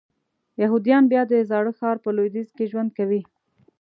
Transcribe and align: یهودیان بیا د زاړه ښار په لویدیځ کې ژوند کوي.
یهودیان 0.61 1.03
بیا 1.11 1.21
د 1.27 1.33
زاړه 1.49 1.71
ښار 1.79 1.97
په 2.03 2.09
لویدیځ 2.15 2.49
کې 2.57 2.69
ژوند 2.71 2.89
کوي. 2.97 3.21